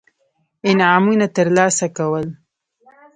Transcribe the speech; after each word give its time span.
انعامونه 0.69 1.25
ترلاسه 1.37 1.87
کول. 1.97 2.25